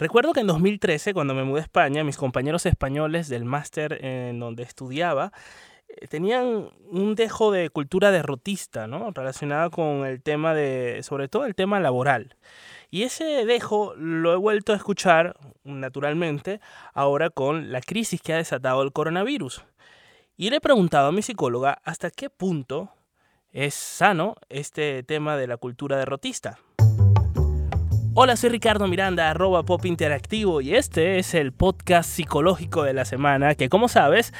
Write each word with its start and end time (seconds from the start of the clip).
Recuerdo 0.00 0.32
que 0.32 0.40
en 0.40 0.46
2013, 0.46 1.12
cuando 1.12 1.34
me 1.34 1.44
mudé 1.44 1.60
a 1.60 1.64
España, 1.64 2.02
mis 2.04 2.16
compañeros 2.16 2.64
españoles 2.64 3.28
del 3.28 3.44
máster 3.44 4.02
en 4.02 4.40
donde 4.40 4.62
estudiaba 4.62 5.30
eh, 5.88 6.06
tenían 6.06 6.70
un 6.90 7.14
dejo 7.14 7.52
de 7.52 7.68
cultura 7.68 8.10
derrotista, 8.10 8.86
¿no? 8.86 9.10
Relacionada 9.10 9.68
con 9.68 10.06
el 10.06 10.22
tema 10.22 10.54
de, 10.54 11.00
sobre 11.02 11.28
todo 11.28 11.44
el 11.44 11.54
tema 11.54 11.80
laboral. 11.80 12.38
Y 12.90 13.02
ese 13.02 13.44
dejo 13.44 13.94
lo 13.94 14.32
he 14.32 14.36
vuelto 14.36 14.72
a 14.72 14.76
escuchar, 14.76 15.36
naturalmente, 15.64 16.62
ahora 16.94 17.28
con 17.28 17.70
la 17.70 17.82
crisis 17.82 18.22
que 18.22 18.32
ha 18.32 18.38
desatado 18.38 18.82
el 18.82 18.92
coronavirus. 18.92 19.66
Y 20.34 20.48
le 20.48 20.56
he 20.56 20.60
preguntado 20.62 21.08
a 21.08 21.12
mi 21.12 21.20
psicóloga 21.20 21.78
hasta 21.84 22.10
qué 22.10 22.30
punto 22.30 22.88
es 23.52 23.74
sano 23.74 24.36
este 24.48 25.02
tema 25.02 25.36
de 25.36 25.46
la 25.46 25.58
cultura 25.58 25.98
derrotista. 25.98 26.58
Hola, 28.12 28.34
soy 28.34 28.50
Ricardo 28.50 28.88
Miranda, 28.88 29.30
arroba 29.30 29.62
pop 29.62 29.86
interactivo 29.86 30.60
y 30.60 30.74
este 30.74 31.20
es 31.20 31.32
el 31.32 31.52
podcast 31.52 32.10
psicológico 32.10 32.82
de 32.82 32.92
la 32.92 33.04
semana 33.04 33.54
que 33.54 33.68
como 33.68 33.86
sabes 33.86 34.34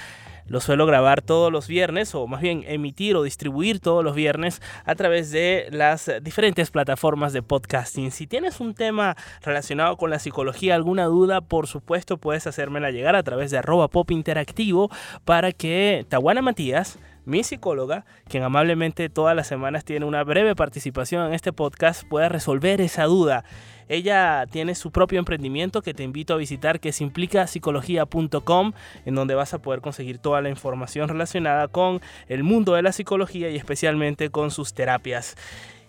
lo 0.47 0.61
suelo 0.61 0.87
grabar 0.87 1.23
todos 1.23 1.53
los 1.53 1.69
viernes 1.69 2.13
o 2.17 2.27
más 2.27 2.41
bien 2.41 2.65
emitir 2.67 3.15
o 3.15 3.23
distribuir 3.23 3.79
todos 3.79 4.03
los 4.03 4.17
viernes 4.17 4.61
a 4.85 4.97
través 4.97 5.31
de 5.31 5.69
las 5.71 6.11
diferentes 6.21 6.73
plataformas 6.73 7.33
de 7.33 7.43
podcasting. 7.43 8.11
Si 8.11 8.27
tienes 8.27 8.59
un 8.59 8.75
tema 8.75 9.17
relacionado 9.43 9.97
con 9.97 10.11
la 10.11 10.19
psicología, 10.19 10.75
alguna 10.75 11.05
duda, 11.05 11.41
por 11.41 11.69
supuesto 11.69 12.19
puedes 12.19 12.49
hacérmela 12.49 12.91
llegar 12.91 13.15
a 13.15 13.23
través 13.23 13.53
de 13.53 13.59
arroba 13.59 13.87
pop 13.87 14.11
interactivo 14.11 14.91
para 15.25 15.53
que 15.53 16.05
Tawana 16.09 16.43
Matías 16.43 16.99
mi 17.31 17.45
psicóloga, 17.45 18.05
quien 18.29 18.43
amablemente 18.43 19.09
todas 19.09 19.35
las 19.35 19.47
semanas 19.47 19.85
tiene 19.85 20.05
una 20.05 20.25
breve 20.25 20.55
participación 20.57 21.29
en 21.29 21.33
este 21.33 21.53
podcast, 21.53 22.03
pueda 22.05 22.29
resolver 22.29 22.81
esa 22.81 23.05
duda. 23.05 23.45
Ella 23.89 24.47
tiene 24.51 24.75
su 24.75 24.93
propio 24.93 25.19
emprendimiento 25.19 25.83
que 25.83 25.95
te 25.95 26.03
invito 26.03 26.35
a 26.35 26.37
visitar 26.37 26.79
que 26.79 26.91
es 26.91 27.01
implicapsicología.com 27.01 28.73
en 29.05 29.15
donde 29.15 29.35
vas 29.35 29.55
a 29.55 29.59
poder 29.59 29.81
conseguir 29.81 30.19
toda 30.19 30.41
la 30.41 30.49
información 30.49 31.09
relacionada 31.09 31.69
con 31.69 32.01
el 32.29 32.45
mundo 32.45 32.75
de 32.75 32.83
la 32.83 32.93
psicología 32.93 33.51
y 33.51 33.57
especialmente 33.57 34.31
con 34.31 34.51
sus 34.51 34.75
terapias. 34.75 35.37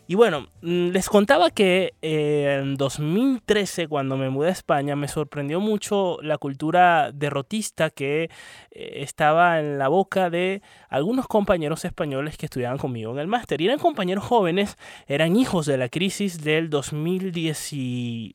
Y 0.08 0.16
bueno, 0.16 0.48
mm, 0.62 0.90
les 0.90 1.08
contaba 1.08 1.52
que 1.52 1.94
eh, 2.02 2.60
en 2.62 2.76
2013, 2.76 3.88
cuando 3.88 4.18
me 4.18 4.30
mudé 4.30 4.50
a 4.50 4.52
España, 4.52 4.96
me 4.96 5.08
sorprendió 5.08 5.60
mucho 5.60 6.18
la 6.22 6.38
cultura 6.38 7.12
derrotista 7.14 7.90
que 7.90 8.24
eh, 8.24 8.30
estaba 8.98 9.60
en 9.60 9.78
la 9.78 9.88
boca 9.88 10.30
de 10.30 10.62
algunos 10.90 11.28
compañeros 11.28 11.86
españoles 11.86 12.38
que 12.38 12.48
estudiaban 12.48 12.78
conmigo 12.78 13.12
en 13.14 13.20
el 13.20 13.28
máster. 13.28 13.62
Y 13.62 13.68
eran 13.68 13.80
compañeros 13.80 14.26
jóvenes, 14.26 14.76
eran 15.08 15.36
hijos 15.36 15.66
de 15.66 15.78
la 15.78 15.88
crisis 15.88 16.44
del 16.44 16.70
2010 16.70 17.52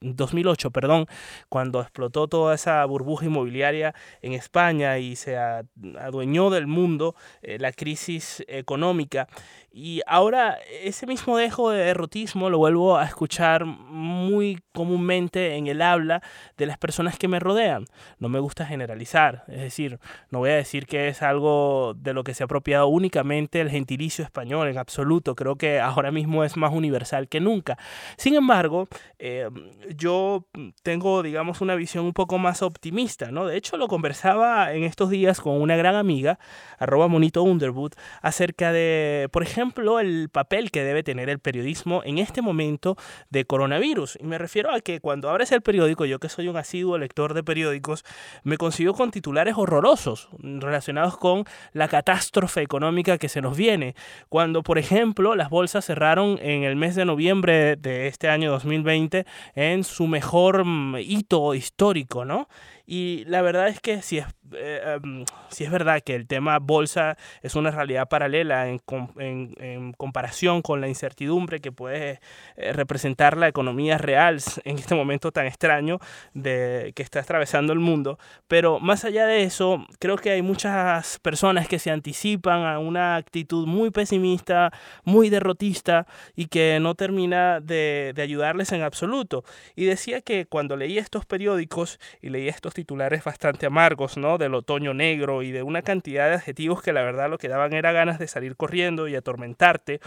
2008, 0.00 0.70
perdón, 0.70 1.06
cuando 1.48 1.80
explotó 1.80 2.28
toda 2.28 2.54
esa 2.54 2.84
burbuja 2.84 3.26
inmobiliaria 3.26 3.94
en 4.22 4.32
España 4.32 4.98
y 4.98 5.16
se 5.16 5.36
adueñó 5.36 6.50
del 6.50 6.66
mundo 6.66 7.16
eh, 7.42 7.58
la 7.58 7.72
crisis 7.72 8.44
económica. 8.48 9.28
Y 9.72 10.00
ahora 10.06 10.58
ese 10.82 11.06
mismo 11.06 11.36
dejo 11.36 11.55
de 11.56 11.84
derrotismo 11.84 12.50
lo 12.50 12.58
vuelvo 12.58 12.98
a 12.98 13.04
escuchar 13.04 13.64
muy 13.64 14.60
comúnmente 14.72 15.56
en 15.56 15.66
el 15.66 15.80
habla 15.80 16.22
de 16.58 16.66
las 16.66 16.76
personas 16.76 17.18
que 17.18 17.28
me 17.28 17.40
rodean. 17.40 17.86
No 18.18 18.28
me 18.28 18.38
gusta 18.38 18.66
generalizar, 18.66 19.44
es 19.48 19.60
decir, 19.60 19.98
no 20.30 20.40
voy 20.40 20.50
a 20.50 20.56
decir 20.56 20.86
que 20.86 21.08
es 21.08 21.22
algo 21.22 21.94
de 21.96 22.12
lo 22.12 22.24
que 22.24 22.34
se 22.34 22.42
ha 22.42 22.46
apropiado 22.46 22.88
únicamente 22.88 23.60
el 23.60 23.70
gentilicio 23.70 24.22
español 24.22 24.68
en 24.68 24.76
absoluto. 24.76 25.34
Creo 25.34 25.56
que 25.56 25.80
ahora 25.80 26.10
mismo 26.12 26.44
es 26.44 26.56
más 26.58 26.72
universal 26.72 27.28
que 27.28 27.40
nunca. 27.40 27.78
Sin 28.18 28.34
embargo, 28.34 28.86
eh, 29.18 29.48
yo 29.96 30.46
tengo, 30.82 31.22
digamos, 31.22 31.62
una 31.62 31.74
visión 31.74 32.04
un 32.04 32.12
poco 32.12 32.36
más 32.36 32.60
optimista, 32.60 33.30
¿no? 33.30 33.46
De 33.46 33.56
hecho, 33.56 33.78
lo 33.78 33.88
conversaba 33.88 34.74
en 34.74 34.84
estos 34.84 35.08
días 35.08 35.40
con 35.40 35.60
una 35.60 35.76
gran 35.76 35.94
amiga, 35.94 36.38
arroba 36.78 37.08
monito 37.08 37.42
Underwood, 37.42 37.92
acerca 38.20 38.72
de, 38.72 39.30
por 39.32 39.42
ejemplo, 39.42 40.00
el 40.00 40.28
papel 40.28 40.70
que 40.70 40.84
debe 40.84 41.02
tener 41.02 41.30
el 41.30 41.38
periodismo 41.46 42.02
en 42.04 42.18
este 42.18 42.42
momento 42.42 42.96
de 43.30 43.44
coronavirus. 43.44 44.18
Y 44.20 44.24
me 44.24 44.36
refiero 44.36 44.74
a 44.74 44.80
que 44.80 44.98
cuando 44.98 45.30
abres 45.30 45.52
el 45.52 45.62
periódico, 45.62 46.04
yo 46.04 46.18
que 46.18 46.28
soy 46.28 46.48
un 46.48 46.56
asiduo 46.56 46.98
lector 46.98 47.34
de 47.34 47.44
periódicos, 47.44 48.04
me 48.42 48.58
consigo 48.58 48.94
con 48.94 49.12
titulares 49.12 49.54
horrorosos 49.56 50.28
relacionados 50.42 51.16
con 51.16 51.44
la 51.72 51.86
catástrofe 51.86 52.62
económica 52.62 53.16
que 53.16 53.28
se 53.28 53.40
nos 53.40 53.56
viene. 53.56 53.94
Cuando, 54.28 54.64
por 54.64 54.76
ejemplo, 54.76 55.36
las 55.36 55.48
bolsas 55.48 55.84
cerraron 55.84 56.36
en 56.42 56.64
el 56.64 56.74
mes 56.74 56.96
de 56.96 57.04
noviembre 57.04 57.76
de 57.76 58.08
este 58.08 58.28
año 58.28 58.50
2020 58.50 59.24
en 59.54 59.84
su 59.84 60.08
mejor 60.08 60.64
mm, 60.64 60.96
hito 60.98 61.54
histórico, 61.54 62.24
¿no? 62.24 62.48
Y 62.86 63.24
la 63.26 63.42
verdad 63.42 63.66
es 63.66 63.80
que 63.80 64.00
si 64.00 64.18
es, 64.18 64.26
eh, 64.54 64.96
em, 65.02 65.24
si 65.48 65.64
es 65.64 65.70
verdad 65.72 66.00
que 66.04 66.14
el 66.14 66.28
tema 66.28 66.60
bolsa 66.60 67.16
es 67.42 67.56
una 67.56 67.72
realidad 67.72 68.08
paralela 68.08 68.68
en, 68.68 68.80
en, 69.18 69.54
en 69.58 69.92
comparación 69.92 70.62
con 70.62 70.80
la 70.80 70.86
incertidumbre 70.86 71.60
que 71.60 71.72
puede 71.72 72.20
eh, 72.56 72.72
representar 72.72 73.36
la 73.36 73.48
economía 73.48 73.98
real 73.98 74.40
en 74.64 74.78
este 74.78 74.94
momento 74.94 75.32
tan 75.32 75.46
extraño 75.46 75.98
de, 76.32 76.92
que 76.94 77.02
está 77.02 77.20
atravesando 77.20 77.72
el 77.72 77.80
mundo. 77.80 78.20
Pero 78.46 78.78
más 78.78 79.04
allá 79.04 79.26
de 79.26 79.42
eso, 79.42 79.84
creo 79.98 80.16
que 80.16 80.30
hay 80.30 80.42
muchas 80.42 81.18
personas 81.18 81.66
que 81.66 81.80
se 81.80 81.90
anticipan 81.90 82.64
a 82.64 82.78
una 82.78 83.16
actitud 83.16 83.66
muy 83.66 83.90
pesimista, 83.90 84.72
muy 85.04 85.28
derrotista 85.28 86.06
y 86.36 86.46
que 86.46 86.78
no 86.80 86.94
termina 86.94 87.60
de, 87.60 88.12
de 88.14 88.22
ayudarles 88.22 88.70
en 88.70 88.82
absoluto. 88.82 89.44
Y 89.74 89.86
decía 89.86 90.20
que 90.20 90.46
cuando 90.46 90.76
leía 90.76 91.00
estos 91.00 91.26
periódicos 91.26 91.98
y 92.22 92.28
leía 92.28 92.50
estos 92.50 92.75
titulares 92.76 93.24
bastante 93.24 93.66
amargos, 93.66 94.16
¿no? 94.16 94.38
Del 94.38 94.54
otoño 94.54 94.94
negro 94.94 95.42
y 95.42 95.50
de 95.50 95.64
una 95.64 95.82
cantidad 95.82 96.28
de 96.28 96.34
adjetivos 96.36 96.82
que 96.82 96.92
la 96.92 97.02
verdad 97.02 97.28
lo 97.28 97.38
que 97.38 97.48
daban 97.48 97.72
era 97.72 97.90
ganas 97.90 98.20
de 98.20 98.28
salir 98.28 98.56
corriendo 98.56 99.08
y 99.08 99.16
atormentarte 99.16 100.00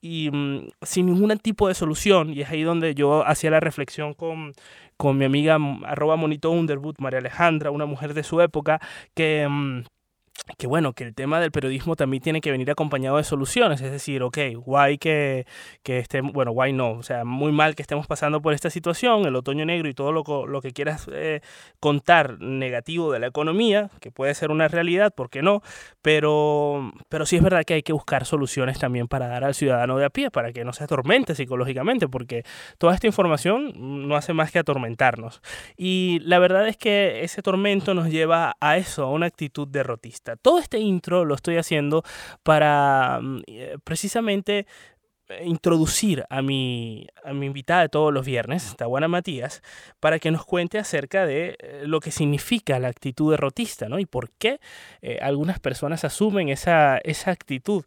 y 0.00 0.30
mm, 0.30 0.68
sin 0.82 1.06
ningún 1.06 1.38
tipo 1.38 1.68
de 1.68 1.74
solución. 1.74 2.32
Y 2.32 2.42
es 2.42 2.50
ahí 2.50 2.62
donde 2.62 2.94
yo 2.94 3.26
hacía 3.26 3.50
la 3.50 3.60
reflexión 3.60 4.14
con, 4.14 4.52
con 4.96 5.16
mi 5.18 5.24
amiga 5.24 5.58
mm, 5.58 5.84
arroba 5.84 6.16
monito 6.16 6.50
Underwood, 6.50 6.96
María 6.98 7.20
Alejandra, 7.20 7.70
una 7.70 7.86
mujer 7.86 8.14
de 8.14 8.22
su 8.22 8.40
época, 8.40 8.80
que... 9.14 9.46
Mm, 9.48 9.84
que 10.56 10.66
bueno, 10.66 10.92
que 10.92 11.04
el 11.04 11.14
tema 11.14 11.40
del 11.40 11.50
periodismo 11.50 11.96
también 11.96 12.22
tiene 12.22 12.40
que 12.40 12.50
venir 12.50 12.70
acompañado 12.70 13.16
de 13.16 13.24
soluciones, 13.24 13.80
es 13.80 13.90
decir, 13.90 14.22
ok, 14.22 14.38
guay 14.56 14.98
que, 14.98 15.46
que 15.82 15.98
estemos, 15.98 16.32
bueno, 16.32 16.52
guay 16.52 16.72
no, 16.72 16.92
o 16.92 17.02
sea, 17.02 17.24
muy 17.24 17.52
mal 17.52 17.74
que 17.74 17.82
estemos 17.82 18.06
pasando 18.06 18.40
por 18.40 18.54
esta 18.54 18.70
situación, 18.70 19.26
el 19.26 19.36
otoño 19.36 19.64
negro 19.66 19.88
y 19.88 19.94
todo 19.94 20.12
lo, 20.12 20.46
lo 20.46 20.60
que 20.60 20.72
quieras 20.72 21.06
eh, 21.12 21.40
contar 21.80 22.40
negativo 22.40 23.12
de 23.12 23.18
la 23.18 23.26
economía, 23.26 23.90
que 24.00 24.10
puede 24.10 24.34
ser 24.34 24.50
una 24.50 24.68
realidad, 24.68 25.12
¿por 25.14 25.28
qué 25.30 25.42
no? 25.42 25.62
Pero, 26.02 26.92
pero 27.08 27.26
sí 27.26 27.36
es 27.36 27.42
verdad 27.42 27.64
que 27.64 27.74
hay 27.74 27.82
que 27.82 27.92
buscar 27.92 28.24
soluciones 28.24 28.78
también 28.78 29.08
para 29.08 29.28
dar 29.28 29.44
al 29.44 29.54
ciudadano 29.54 29.98
de 29.98 30.06
a 30.06 30.10
pie, 30.10 30.30
para 30.30 30.52
que 30.52 30.64
no 30.64 30.72
se 30.72 30.84
atormente 30.84 31.34
psicológicamente, 31.34 32.08
porque 32.08 32.44
toda 32.78 32.94
esta 32.94 33.06
información 33.06 33.72
no 34.08 34.16
hace 34.16 34.32
más 34.32 34.50
que 34.50 34.58
atormentarnos. 34.58 35.42
Y 35.76 36.20
la 36.22 36.38
verdad 36.38 36.68
es 36.68 36.76
que 36.76 37.22
ese 37.22 37.42
tormento 37.42 37.94
nos 37.94 38.08
lleva 38.08 38.56
a 38.60 38.76
eso, 38.76 39.04
a 39.04 39.10
una 39.10 39.26
actitud 39.26 39.68
derrotista. 39.68 40.27
Todo 40.36 40.58
este 40.58 40.78
intro 40.78 41.24
lo 41.24 41.34
estoy 41.34 41.56
haciendo 41.56 42.02
para 42.42 43.20
mm, 43.22 43.42
eh, 43.46 43.76
precisamente 43.84 44.66
eh, 45.28 45.44
introducir 45.44 46.24
a 46.30 46.42
mi, 46.42 47.06
a 47.24 47.32
mi 47.32 47.46
invitada 47.46 47.82
de 47.82 47.88
todos 47.88 48.12
los 48.12 48.24
viernes, 48.24 48.74
Tawana 48.76 49.08
Matías, 49.08 49.62
para 50.00 50.18
que 50.18 50.30
nos 50.30 50.44
cuente 50.44 50.78
acerca 50.78 51.26
de 51.26 51.56
eh, 51.58 51.82
lo 51.84 52.00
que 52.00 52.10
significa 52.10 52.78
la 52.78 52.88
actitud 52.88 53.30
derrotista, 53.30 53.88
¿no? 53.88 53.98
Y 53.98 54.06
por 54.06 54.30
qué 54.30 54.60
algunas 55.20 55.60
personas 55.60 56.04
asumen 56.04 56.48
esa, 56.48 56.98
esa 56.98 57.30
actitud. 57.30 57.84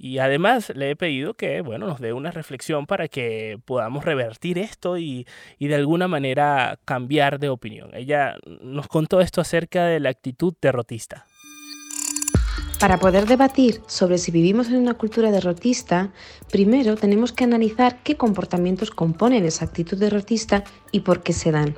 Y 0.00 0.18
además 0.18 0.70
le 0.76 0.90
he 0.90 0.96
pedido 0.96 1.34
que, 1.34 1.60
bueno, 1.60 1.88
nos 1.88 2.00
dé 2.00 2.12
una 2.12 2.30
reflexión 2.30 2.86
para 2.86 3.08
que 3.08 3.58
podamos 3.64 4.04
revertir 4.04 4.56
esto 4.56 4.96
y, 4.96 5.26
y 5.58 5.66
de 5.66 5.74
alguna 5.74 6.06
manera 6.06 6.78
cambiar 6.84 7.40
de 7.40 7.48
opinión. 7.48 7.90
Ella 7.94 8.36
nos 8.60 8.86
contó 8.86 9.20
esto 9.20 9.40
acerca 9.40 9.86
de 9.86 9.98
la 9.98 10.10
actitud 10.10 10.54
derrotista. 10.62 11.26
Para 12.78 13.00
poder 13.00 13.26
debatir 13.26 13.82
sobre 13.88 14.18
si 14.18 14.30
vivimos 14.30 14.68
en 14.68 14.76
una 14.76 14.94
cultura 14.94 15.32
derrotista, 15.32 16.12
primero 16.48 16.94
tenemos 16.94 17.32
que 17.32 17.42
analizar 17.42 18.04
qué 18.04 18.16
comportamientos 18.16 18.92
componen 18.92 19.44
esa 19.44 19.64
actitud 19.64 19.98
derrotista 19.98 20.62
y 20.92 21.00
por 21.00 21.24
qué 21.24 21.32
se 21.32 21.50
dan. 21.50 21.74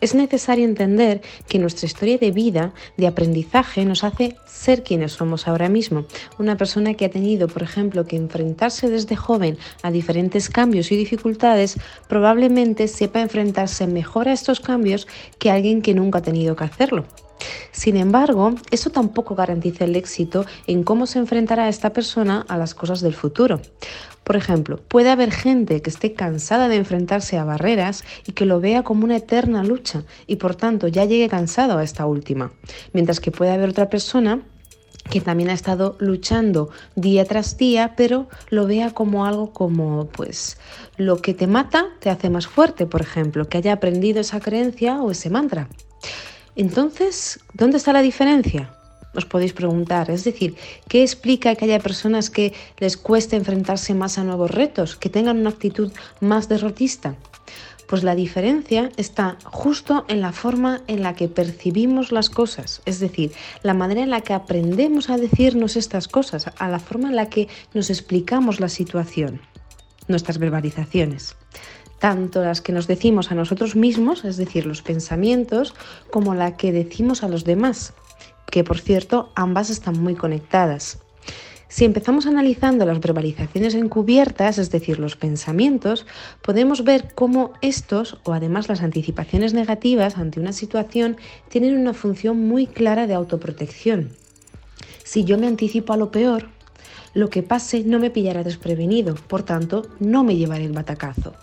Es 0.00 0.14
necesario 0.14 0.64
entender 0.64 1.22
que 1.48 1.58
nuestra 1.58 1.86
historia 1.86 2.18
de 2.18 2.30
vida, 2.30 2.72
de 2.96 3.08
aprendizaje, 3.08 3.84
nos 3.84 4.04
hace 4.04 4.36
ser 4.46 4.84
quienes 4.84 5.12
somos 5.12 5.48
ahora 5.48 5.68
mismo. 5.68 6.06
Una 6.38 6.56
persona 6.56 6.94
que 6.94 7.06
ha 7.06 7.10
tenido, 7.10 7.48
por 7.48 7.64
ejemplo, 7.64 8.06
que 8.06 8.16
enfrentarse 8.16 8.88
desde 8.88 9.16
joven 9.16 9.58
a 9.82 9.90
diferentes 9.90 10.48
cambios 10.48 10.92
y 10.92 10.96
dificultades, 10.96 11.76
probablemente 12.08 12.86
sepa 12.86 13.20
enfrentarse 13.20 13.88
mejor 13.88 14.28
a 14.28 14.34
estos 14.34 14.60
cambios 14.60 15.08
que 15.40 15.50
alguien 15.50 15.82
que 15.82 15.94
nunca 15.94 16.20
ha 16.20 16.22
tenido 16.22 16.54
que 16.54 16.64
hacerlo. 16.64 17.06
Sin 17.72 17.96
embargo, 17.96 18.54
eso 18.70 18.90
tampoco 18.90 19.34
garantiza 19.34 19.84
el 19.84 19.96
éxito 19.96 20.44
en 20.66 20.82
cómo 20.82 21.06
se 21.06 21.18
enfrentará 21.18 21.68
esta 21.68 21.92
persona 21.92 22.44
a 22.48 22.56
las 22.56 22.74
cosas 22.74 23.00
del 23.00 23.14
futuro. 23.14 23.60
Por 24.24 24.36
ejemplo, 24.36 24.78
puede 24.88 25.10
haber 25.10 25.32
gente 25.32 25.80
que 25.80 25.88
esté 25.88 26.12
cansada 26.12 26.68
de 26.68 26.76
enfrentarse 26.76 27.38
a 27.38 27.44
barreras 27.44 28.04
y 28.26 28.32
que 28.32 28.44
lo 28.44 28.60
vea 28.60 28.82
como 28.82 29.04
una 29.04 29.16
eterna 29.16 29.64
lucha 29.64 30.04
y 30.26 30.36
por 30.36 30.54
tanto 30.54 30.86
ya 30.86 31.06
llegue 31.06 31.28
cansado 31.28 31.78
a 31.78 31.82
esta 31.82 32.04
última, 32.04 32.52
mientras 32.92 33.20
que 33.20 33.30
puede 33.30 33.52
haber 33.52 33.70
otra 33.70 33.88
persona 33.88 34.42
que 35.08 35.20
también 35.20 35.50
ha 35.50 35.54
estado 35.54 35.96
luchando 35.98 36.68
día 36.94 37.24
tras 37.24 37.56
día, 37.56 37.94
pero 37.96 38.28
lo 38.50 38.66
vea 38.66 38.90
como 38.90 39.24
algo 39.24 39.52
como, 39.52 40.08
pues, 40.08 40.58
lo 40.96 41.16
que 41.22 41.34
te 41.34 41.46
mata 41.46 41.86
te 42.00 42.10
hace 42.10 42.28
más 42.28 42.46
fuerte, 42.46 42.86
por 42.86 43.00
ejemplo, 43.00 43.48
que 43.48 43.58
haya 43.58 43.72
aprendido 43.72 44.20
esa 44.20 44.40
creencia 44.40 45.00
o 45.00 45.10
ese 45.10 45.30
mantra. 45.30 45.68
Entonces, 46.58 47.38
¿dónde 47.54 47.76
está 47.76 47.92
la 47.92 48.02
diferencia? 48.02 48.74
Os 49.14 49.24
podéis 49.24 49.52
preguntar. 49.52 50.10
Es 50.10 50.24
decir, 50.24 50.56
¿qué 50.88 51.02
explica 51.02 51.54
que 51.54 51.66
haya 51.66 51.78
personas 51.78 52.30
que 52.30 52.52
les 52.78 52.96
cueste 52.96 53.36
enfrentarse 53.36 53.94
más 53.94 54.18
a 54.18 54.24
nuevos 54.24 54.50
retos, 54.50 54.96
que 54.96 55.08
tengan 55.08 55.38
una 55.38 55.50
actitud 55.50 55.92
más 56.20 56.48
derrotista? 56.48 57.14
Pues 57.86 58.02
la 58.02 58.16
diferencia 58.16 58.90
está 58.96 59.38
justo 59.44 60.04
en 60.08 60.20
la 60.20 60.32
forma 60.32 60.80
en 60.88 61.04
la 61.04 61.14
que 61.14 61.28
percibimos 61.28 62.10
las 62.10 62.28
cosas, 62.28 62.82
es 62.86 62.98
decir, 62.98 63.30
la 63.62 63.72
manera 63.72 64.02
en 64.02 64.10
la 64.10 64.22
que 64.22 64.34
aprendemos 64.34 65.10
a 65.10 65.16
decirnos 65.16 65.76
estas 65.76 66.08
cosas, 66.08 66.50
a 66.58 66.68
la 66.68 66.80
forma 66.80 67.08
en 67.08 67.14
la 67.14 67.30
que 67.30 67.46
nos 67.72 67.88
explicamos 67.88 68.58
la 68.58 68.68
situación, 68.68 69.40
nuestras 70.08 70.38
verbalizaciones 70.38 71.36
tanto 71.98 72.42
las 72.42 72.60
que 72.60 72.72
nos 72.72 72.86
decimos 72.86 73.30
a 73.30 73.34
nosotros 73.34 73.76
mismos, 73.76 74.24
es 74.24 74.36
decir, 74.36 74.66
los 74.66 74.82
pensamientos, 74.82 75.74
como 76.10 76.34
la 76.34 76.56
que 76.56 76.72
decimos 76.72 77.22
a 77.22 77.28
los 77.28 77.44
demás, 77.44 77.92
que 78.50 78.64
por 78.64 78.78
cierto 78.78 79.30
ambas 79.34 79.70
están 79.70 80.00
muy 80.00 80.14
conectadas. 80.14 80.98
Si 81.70 81.84
empezamos 81.84 82.26
analizando 82.26 82.86
las 82.86 82.98
verbalizaciones 82.98 83.74
encubiertas, 83.74 84.56
es 84.56 84.70
decir, 84.70 84.98
los 84.98 85.16
pensamientos, 85.16 86.06
podemos 86.40 86.82
ver 86.82 87.12
cómo 87.14 87.52
estos, 87.60 88.16
o 88.24 88.32
además 88.32 88.70
las 88.70 88.80
anticipaciones 88.80 89.52
negativas 89.52 90.16
ante 90.16 90.40
una 90.40 90.54
situación, 90.54 91.18
tienen 91.50 91.76
una 91.76 91.92
función 91.92 92.48
muy 92.48 92.66
clara 92.66 93.06
de 93.06 93.12
autoprotección. 93.12 94.10
Si 95.04 95.24
yo 95.24 95.36
me 95.36 95.46
anticipo 95.46 95.92
a 95.92 95.98
lo 95.98 96.10
peor, 96.10 96.48
lo 97.12 97.28
que 97.28 97.42
pase 97.42 97.84
no 97.84 97.98
me 97.98 98.10
pillará 98.10 98.44
desprevenido, 98.44 99.14
por 99.14 99.42
tanto, 99.42 99.86
no 100.00 100.24
me 100.24 100.36
llevaré 100.36 100.64
el 100.64 100.72
batacazo. 100.72 101.34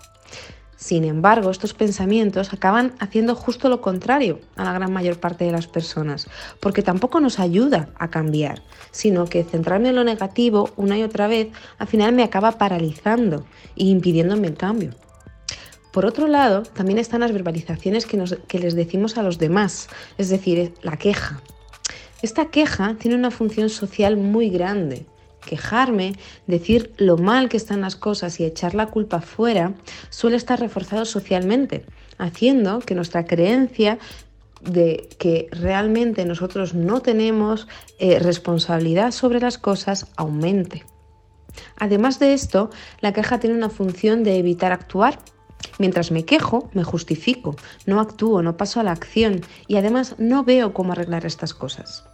Sin 0.85 1.03
embargo, 1.03 1.49
estos 1.49 1.73
pensamientos 1.73 2.53
acaban 2.53 2.93
haciendo 2.99 3.33
justo 3.33 3.69
lo 3.69 3.81
contrario 3.81 4.39
a 4.55 4.65
la 4.65 4.73
gran 4.73 4.93
mayor 4.93 5.19
parte 5.19 5.43
de 5.43 5.51
las 5.51 5.65
personas, 5.65 6.27
porque 6.59 6.83
tampoco 6.83 7.19
nos 7.19 7.39
ayuda 7.39 7.89
a 7.97 8.11
cambiar, 8.11 8.61
sino 8.91 9.25
que 9.25 9.43
centrarme 9.43 9.89
en 9.89 9.95
lo 9.95 10.03
negativo 10.03 10.69
una 10.75 10.95
y 10.95 11.01
otra 11.01 11.25
vez 11.25 11.47
al 11.79 11.87
final 11.87 12.13
me 12.13 12.21
acaba 12.21 12.59
paralizando 12.59 13.47
e 13.75 13.85
impidiéndome 13.85 14.45
el 14.45 14.57
cambio. 14.57 14.91
Por 15.91 16.05
otro 16.05 16.27
lado, 16.27 16.61
también 16.61 16.99
están 16.99 17.21
las 17.21 17.31
verbalizaciones 17.31 18.05
que, 18.05 18.23
que 18.47 18.59
les 18.59 18.75
decimos 18.75 19.17
a 19.17 19.23
los 19.23 19.39
demás, 19.39 19.89
es 20.19 20.29
decir, 20.29 20.75
la 20.83 20.97
queja. 20.97 21.41
Esta 22.21 22.51
queja 22.51 22.95
tiene 22.99 23.17
una 23.17 23.31
función 23.31 23.71
social 23.71 24.17
muy 24.17 24.51
grande 24.51 25.07
quejarme, 25.45 26.15
decir 26.47 26.93
lo 26.97 27.17
mal 27.17 27.47
que 27.49 27.57
están 27.57 27.81
las 27.81 27.95
cosas 27.95 28.39
y 28.39 28.45
echar 28.45 28.75
la 28.75 28.87
culpa 28.87 29.21
fuera, 29.21 29.73
suele 30.09 30.37
estar 30.37 30.59
reforzado 30.59 31.05
socialmente, 31.05 31.85
haciendo 32.17 32.79
que 32.79 32.95
nuestra 32.95 33.25
creencia 33.25 33.99
de 34.61 35.09
que 35.19 35.47
realmente 35.51 36.25
nosotros 36.25 36.73
no 36.73 37.01
tenemos 37.01 37.67
eh, 37.99 38.19
responsabilidad 38.19 39.11
sobre 39.11 39.39
las 39.39 39.57
cosas 39.57 40.07
aumente. 40.17 40.85
Además 41.77 42.19
de 42.19 42.33
esto, 42.33 42.69
la 42.99 43.13
queja 43.13 43.39
tiene 43.39 43.55
una 43.55 43.69
función 43.69 44.23
de 44.23 44.37
evitar 44.37 44.71
actuar. 44.71 45.19
Mientras 45.79 46.11
me 46.11 46.25
quejo, 46.25 46.69
me 46.73 46.83
justifico, 46.83 47.55
no 47.85 47.99
actúo, 47.99 48.41
no 48.41 48.57
paso 48.57 48.79
a 48.79 48.83
la 48.83 48.91
acción 48.91 49.41
y 49.67 49.77
además 49.77 50.15
no 50.17 50.43
veo 50.43 50.73
cómo 50.73 50.91
arreglar 50.91 51.25
estas 51.25 51.53
cosas. 51.53 52.05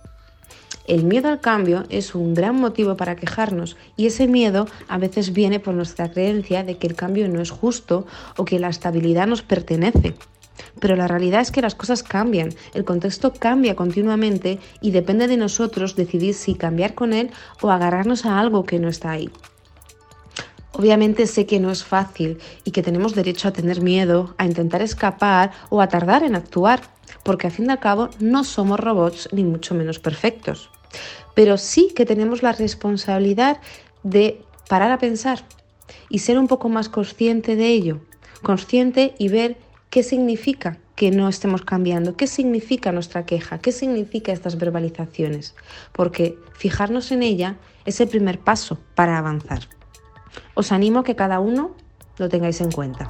El 0.91 1.05
miedo 1.05 1.29
al 1.29 1.39
cambio 1.39 1.85
es 1.87 2.15
un 2.15 2.33
gran 2.33 2.57
motivo 2.57 2.97
para 2.97 3.15
quejarnos 3.15 3.77
y 3.95 4.07
ese 4.07 4.27
miedo 4.27 4.67
a 4.89 4.97
veces 4.97 5.31
viene 5.31 5.61
por 5.61 5.73
nuestra 5.73 6.11
creencia 6.11 6.65
de 6.65 6.75
que 6.75 6.85
el 6.85 6.95
cambio 6.95 7.29
no 7.29 7.41
es 7.41 7.49
justo 7.49 8.05
o 8.35 8.43
que 8.43 8.59
la 8.59 8.67
estabilidad 8.67 9.25
nos 9.25 9.41
pertenece. 9.41 10.15
Pero 10.81 10.97
la 10.97 11.07
realidad 11.07 11.39
es 11.39 11.49
que 11.49 11.61
las 11.61 11.75
cosas 11.75 12.03
cambian, 12.03 12.49
el 12.73 12.83
contexto 12.83 13.31
cambia 13.31 13.77
continuamente 13.77 14.59
y 14.81 14.91
depende 14.91 15.29
de 15.29 15.37
nosotros 15.37 15.95
decidir 15.95 16.33
si 16.33 16.55
cambiar 16.55 16.93
con 16.93 17.13
él 17.13 17.31
o 17.61 17.71
agarrarnos 17.71 18.25
a 18.25 18.37
algo 18.37 18.65
que 18.65 18.77
no 18.77 18.89
está 18.89 19.11
ahí. 19.11 19.29
Obviamente 20.73 21.25
sé 21.25 21.45
que 21.45 21.61
no 21.61 21.71
es 21.71 21.85
fácil 21.85 22.39
y 22.65 22.71
que 22.71 22.83
tenemos 22.83 23.15
derecho 23.15 23.47
a 23.47 23.53
tener 23.53 23.81
miedo, 23.81 24.35
a 24.37 24.45
intentar 24.45 24.81
escapar 24.81 25.51
o 25.69 25.81
a 25.81 25.87
tardar 25.87 26.23
en 26.23 26.35
actuar, 26.35 26.81
porque 27.23 27.47
a 27.47 27.51
fin 27.51 27.67
de 27.67 27.77
cabo 27.77 28.09
no 28.19 28.43
somos 28.43 28.77
robots 28.77 29.29
ni 29.31 29.45
mucho 29.45 29.73
menos 29.73 29.97
perfectos. 29.97 30.69
Pero 31.33 31.57
sí 31.57 31.93
que 31.95 32.05
tenemos 32.05 32.43
la 32.43 32.51
responsabilidad 32.51 33.59
de 34.03 34.41
parar 34.67 34.91
a 34.91 34.97
pensar 34.97 35.43
y 36.09 36.19
ser 36.19 36.37
un 36.37 36.47
poco 36.47 36.69
más 36.69 36.89
consciente 36.89 37.55
de 37.55 37.67
ello, 37.67 38.01
consciente 38.41 39.15
y 39.17 39.29
ver 39.29 39.57
qué 39.89 40.03
significa 40.03 40.77
que 40.95 41.11
no 41.11 41.27
estemos 41.29 41.63
cambiando, 41.63 42.15
qué 42.15 42.27
significa 42.27 42.91
nuestra 42.91 43.25
queja, 43.25 43.59
qué 43.59 43.71
significa 43.71 44.31
estas 44.31 44.57
verbalizaciones, 44.57 45.55
porque 45.91 46.37
fijarnos 46.53 47.11
en 47.11 47.23
ella 47.23 47.57
es 47.85 47.99
el 48.01 48.07
primer 48.07 48.39
paso 48.39 48.77
para 48.95 49.17
avanzar. 49.17 49.67
Os 50.53 50.71
animo 50.71 50.99
a 50.99 51.03
que 51.03 51.15
cada 51.15 51.39
uno 51.39 51.71
lo 52.17 52.29
tengáis 52.29 52.61
en 52.61 52.71
cuenta. 52.71 53.07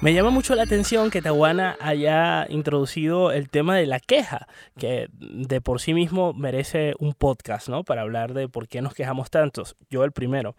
Me 0.00 0.14
llama 0.14 0.30
mucho 0.30 0.54
la 0.54 0.62
atención 0.62 1.10
que 1.10 1.20
Tawana 1.20 1.76
haya 1.78 2.46
introducido 2.48 3.32
el 3.32 3.50
tema 3.50 3.76
de 3.76 3.84
la 3.84 4.00
queja, 4.00 4.48
que 4.78 5.08
de 5.12 5.60
por 5.60 5.78
sí 5.78 5.92
mismo 5.92 6.32
merece 6.32 6.94
un 6.98 7.12
podcast, 7.12 7.68
¿no? 7.68 7.84
Para 7.84 8.00
hablar 8.00 8.32
de 8.32 8.48
por 8.48 8.66
qué 8.66 8.80
nos 8.80 8.94
quejamos 8.94 9.28
tantos. 9.28 9.76
Yo 9.90 10.02
el 10.04 10.12
primero. 10.12 10.56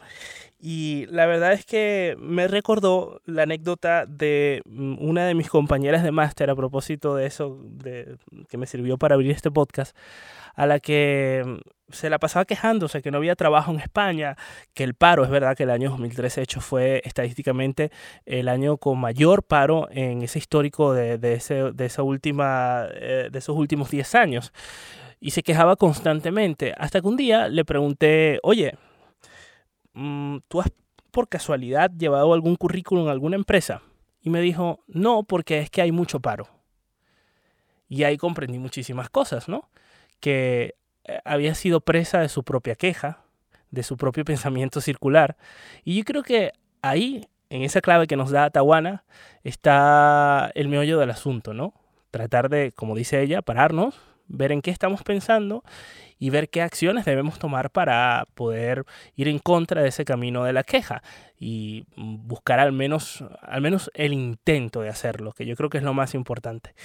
Y 0.64 1.08
la 1.08 1.26
verdad 1.26 1.54
es 1.54 1.66
que 1.66 2.16
me 2.20 2.48
recordó 2.48 3.20
la 3.26 3.44
anécdota 3.44 4.06
de 4.06 4.62
mm, 4.66 4.98
una 5.00 5.26
de 5.26 5.34
mis 5.34 5.50
compañeras 5.50 6.04
de 6.04 6.12
máster 6.12 6.52
a 6.52 6.56
propósito 6.56 7.16
de 7.16 7.26
eso, 7.26 7.60
de, 7.64 8.18
que 8.48 8.58
me 8.58 8.68
sirvió 8.68 9.00
para 9.00 9.16
abrir 9.16 9.32
este 9.32 9.50
podcast, 9.50 9.98
a 10.54 10.68
la 10.68 10.80
que 10.80 11.44
mm, 11.44 11.92
se 11.92 12.12
la 12.12 12.20
pasaba 12.20 12.46
quejándose 12.46 13.02
que 13.02 13.10
no 13.10 13.18
había 13.18 13.36
trabajo 13.36 13.72
en 13.72 13.80
España, 13.80 14.38
que 14.76 14.84
el 14.84 14.94
paro, 14.94 15.24
es 15.24 15.32
verdad 15.32 15.58
que 15.58 15.64
el 15.64 15.72
año 15.72 15.90
2013 15.90 16.44
hecho 16.44 16.62
fue 16.62 17.02
estadísticamente 17.06 17.92
el 18.28 18.48
año 18.48 18.78
con 18.78 19.00
mayor 19.00 19.42
paro 19.42 19.88
en 19.90 20.22
ese 20.22 20.38
histórico 20.38 20.94
de, 20.94 21.18
de, 21.18 21.34
ese, 21.34 21.72
de 21.72 21.86
esa 21.88 22.04
última, 22.04 22.86
eh, 22.94 23.30
de 23.32 23.40
esos 23.40 23.58
últimos 23.58 23.90
10 23.90 24.14
años. 24.14 24.54
Y 25.20 25.32
se 25.32 25.42
quejaba 25.42 25.76
constantemente, 25.76 26.76
hasta 26.78 27.02
que 27.02 27.08
un 27.08 27.18
día 27.18 27.48
le 27.48 27.66
pregunté, 27.66 28.40
oye, 28.44 28.74
mm, 28.74 28.91
¿tú 29.94 30.62
has 30.62 30.72
por 31.12 31.28
casualidad 31.28 31.92
llevado 31.92 32.34
algún 32.34 32.56
currículum 32.56 33.06
en 33.06 33.12
alguna 33.12 33.36
empresa? 33.36 33.82
Y 34.22 34.30
me 34.30 34.42
dijo, 34.42 34.84
no, 34.88 35.24
porque 35.24 35.60
es 35.60 35.70
que 35.70 35.82
hay 35.82 35.92
mucho 35.92 36.20
paro. 36.20 36.48
Y 37.90 38.04
ahí 38.04 38.18
comprendí 38.18 38.60
muchísimas 38.60 39.10
cosas, 39.10 39.50
¿no? 39.50 39.70
Que 40.20 40.76
eh, 41.04 41.20
había 41.26 41.56
sido 41.56 41.82
presa 41.82 42.20
de 42.20 42.30
su 42.30 42.44
propia 42.44 42.76
queja, 42.76 43.24
de 43.72 43.84
su 43.84 43.98
propio 43.98 44.24
pensamiento 44.26 44.80
circular. 44.80 45.38
Y 45.84 45.98
yo 45.98 46.04
creo 46.06 46.24
que 46.24 46.54
ahí, 46.82 47.28
en 47.50 47.64
esa 47.64 47.82
clave 47.82 48.08
que 48.08 48.16
nos 48.16 48.32
da 48.32 48.50
Tawana, 48.50 49.04
está 49.44 50.52
el 50.56 50.68
meollo 50.68 51.00
del 51.00 51.10
asunto, 51.10 51.54
¿no? 51.54 51.74
Tratar 52.12 52.50
de, 52.50 52.72
como 52.72 52.96
dice 52.96 53.22
ella, 53.22 53.42
pararnos, 53.42 54.00
ver 54.28 54.52
en 54.52 54.62
qué 54.62 54.72
estamos 54.72 55.04
pensando 55.04 55.64
y 56.22 56.30
ver 56.30 56.50
qué 56.50 56.62
acciones 56.62 57.04
debemos 57.04 57.40
tomar 57.40 57.72
para 57.72 58.28
poder 58.36 58.86
ir 59.16 59.28
en 59.28 59.40
contra 59.40 59.82
de 59.82 59.90
ese 59.90 60.06
camino 60.06 60.44
de 60.44 60.54
la 60.54 60.64
queja 60.64 61.02
y 61.44 61.86
buscar 61.98 62.60
al 62.60 62.72
menos, 62.72 63.26
al 63.42 63.62
menos 63.62 63.90
el 63.96 64.14
intento 64.14 64.82
de 64.82 64.90
hacerlo, 64.90 65.32
que 65.32 65.48
yo 65.48 65.56
creo 65.56 65.72
que 65.72 65.80
es 65.80 65.84
lo 65.84 65.92
más 65.96 66.14
importante. 66.14 66.76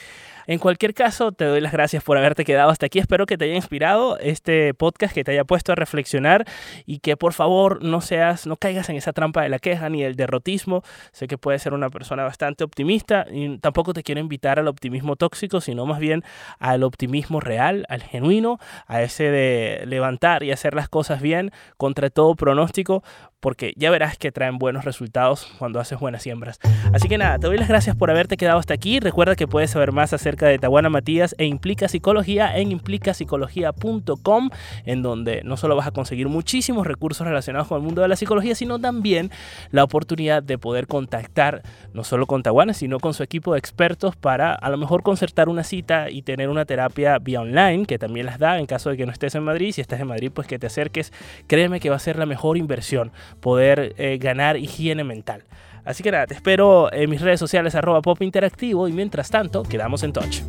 En 0.47 0.59
cualquier 0.59 0.95
caso, 0.95 1.31
te 1.33 1.45
doy 1.45 1.61
las 1.61 1.73
gracias 1.73 2.03
por 2.03 2.17
haberte 2.17 2.47
quedado 2.47 2.71
hasta 2.71 2.87
aquí. 2.87 2.99
Espero 2.99 3.27
que 3.27 3.37
te 3.37 3.45
haya 3.45 3.55
inspirado 3.55 4.19
este 4.19 4.73
podcast, 4.73 5.13
que 5.13 5.25
te 5.25 5.33
haya 5.33 5.45
puesto 5.45 5.73
a 5.73 5.75
reflexionar 5.75 6.47
y 6.87 7.01
que 7.01 7.19
por 7.19 7.35
favor 7.35 7.85
no 7.85 8.01
seas, 8.01 8.47
no 8.47 8.57
caigas 8.57 8.89
en 8.89 8.97
esa 8.97 9.13
trampa 9.13 9.43
de 9.43 9.51
la 9.51 9.59
queja 9.59 9.91
ni 9.91 10.03
el 10.03 10.17
derrotismo. 10.17 10.83
Sé 11.13 11.27
que 11.27 11.37
puedes 11.37 11.61
ser 11.61 11.75
una 11.75 11.91
persona 11.91 12.25
bastante 12.25 12.65
optimista 12.65 13.27
y 13.31 13.59
tampoco 13.59 13.93
te 13.93 14.03
quiero 14.03 14.23
invitar 14.23 14.59
al 14.59 14.69
optimismo 14.69 15.17
tóxico, 15.17 15.61
sino 15.61 15.85
más 15.85 15.99
bien 15.99 16.25
al 16.59 16.83
optimismo 16.83 17.41
real, 17.41 17.85
al 17.91 18.03
genuino, 18.03 18.59
a 18.87 19.03
ese 19.03 19.25
de 19.25 19.85
levantar 19.87 20.45
y 20.45 20.51
hacer 20.51 20.73
las 20.73 20.89
cosas 20.89 21.21
bien 21.21 21.51
contra 21.77 22.09
todo 22.09 22.35
pronóstico 22.37 23.03
porque 23.47 23.75
ya 23.77 23.93
verás 23.93 24.19
que 24.19 24.33
traen 24.33 24.59
buenos 24.59 24.85
resultados 24.85 25.47
cuando 25.61 25.79
haces 25.79 26.01
buenas 26.01 26.25
siembras. 26.25 26.59
Así 26.93 27.07
que 27.07 27.17
nada, 27.17 27.39
te 27.39 27.47
doy 27.47 27.57
las 27.57 27.69
gracias 27.69 27.95
por 27.95 28.11
haberte 28.11 28.37
quedado 28.37 28.59
hasta 28.59 28.75
aquí. 28.75 28.99
Recuerda 28.99 29.37
que 29.37 29.47
puedes 29.47 29.71
saber 29.71 29.93
más 29.93 30.13
acerca 30.13 30.49
de 30.49 30.59
Tawana 30.59 30.91
Matías 30.91 31.37
e 31.39 31.45
Implica 31.45 31.87
Psicología 31.87 32.59
en 32.59 32.73
implicapsicología.com, 32.73 34.51
en 34.85 35.03
donde 35.03 35.43
no 35.45 35.57
solo 35.57 35.77
vas 35.77 35.87
a 35.87 35.93
conseguir 35.93 36.27
muchísimos 36.27 36.89
recursos 36.89 37.25
relacionados 37.25 37.69
con 37.69 37.79
el 37.79 37.85
mundo 37.85 38.03
de 38.03 38.09
la 38.09 38.17
psicología, 38.17 38.57
sino 38.57 38.81
también 38.81 39.31
la 39.71 39.85
oportunidad 39.85 40.43
de 40.43 40.59
poder 40.59 40.89
contactar 40.89 41.63
no 41.95 42.03
solo 42.03 42.27
con 42.27 42.43
Tawana, 42.43 42.75
sino 42.75 42.99
con 42.99 43.15
su 43.15 43.23
equipo 43.23 43.53
de 43.53 43.61
expertos 43.61 44.17
para 44.17 44.55
a 44.55 44.71
lo 44.71 44.77
mejor 44.77 45.05
concertar 45.05 45.49
una 45.49 45.63
cita 45.63 46.11
y 46.11 46.23
tener 46.23 46.49
una 46.49 46.65
terapia 46.65 47.21
vía 47.21 47.43
online, 47.43 47.87
que 47.87 48.01
también 48.01 48.27
las 48.27 48.41
da 48.41 48.59
en 48.59 48.67
caso 48.67 48.91
de 48.91 48.97
que 48.97 49.07
no 49.07 49.13
estés 49.13 49.37
en 49.37 49.45
Madrid. 49.45 49.71
Si 49.71 49.81
estás 49.81 50.01
en 50.01 50.09
Madrid, 50.09 50.33
pues 50.35 50.49
que 50.49 50.59
te 50.59 50.67
acerques. 50.67 51.13
Créeme 51.47 51.79
que 51.79 51.91
va 51.91 51.97
a 51.97 52.01
ser 52.01 52.19
la 52.19 52.27
mejor 52.27 52.57
inversión 52.57 53.13
poder 53.41 53.95
eh, 53.99 54.19
ganar 54.19 54.57
higiene 54.57 55.05
mental. 55.05 55.45
Así 55.85 56.03
que 56.03 56.11
nada, 56.11 56.27
te 56.27 56.35
espero 56.35 56.93
en 56.93 57.09
mis 57.09 57.21
redes 57.21 57.39
sociales 57.39 57.75
arroba 57.75 58.03
pop 58.03 58.21
interactivo 58.23 58.89
y 58.89 58.93
mientras 58.93 59.31
tanto, 59.31 59.63
quedamos 59.63 60.03
en 60.03 60.13
touch. 60.13 60.41